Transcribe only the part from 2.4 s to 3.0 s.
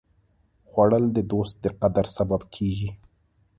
کېږي